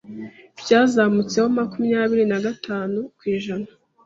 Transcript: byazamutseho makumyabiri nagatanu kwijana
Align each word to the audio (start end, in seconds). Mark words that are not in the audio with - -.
byazamutseho 0.61 1.47
makumyabiri 1.57 2.23
nagatanu 2.31 2.99
kwijana 3.17 3.67